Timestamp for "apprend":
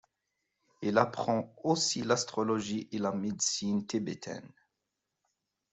0.97-1.53